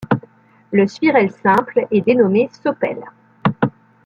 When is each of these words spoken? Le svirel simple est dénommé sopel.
Le 0.71 0.87
svirel 0.87 1.29
simple 1.29 1.85
est 1.91 2.01
dénommé 2.01 2.49
sopel. 2.63 3.03